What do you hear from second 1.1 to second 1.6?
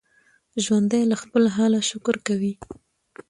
له خپل